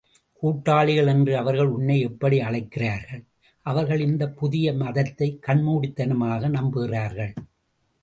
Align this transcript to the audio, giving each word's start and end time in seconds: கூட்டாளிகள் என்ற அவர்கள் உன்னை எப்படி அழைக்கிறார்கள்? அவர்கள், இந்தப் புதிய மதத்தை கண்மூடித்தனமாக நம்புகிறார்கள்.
கூட்டாளிகள் 0.33 1.07
என்ற 1.07 1.39
அவர்கள் 1.39 1.67
உன்னை 1.67 1.99
எப்படி 1.99 2.39
அழைக்கிறார்கள்? 2.39 3.23
அவர்கள், 3.61 3.99
இந்தப் 3.99 4.37
புதிய 4.37 4.73
மதத்தை 4.73 5.39
கண்மூடித்தனமாக 5.47 6.49
நம்புகிறார்கள். 6.49 7.33